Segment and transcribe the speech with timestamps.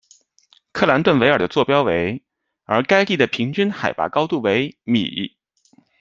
[0.71, 2.25] 克兰顿维尔的座标为，
[2.63, 5.37] 而该地的平均海拔高度为米。